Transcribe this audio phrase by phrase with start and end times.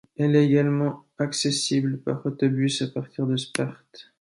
[0.17, 4.09] Elle est également accessible par autobus à partir de Sparte.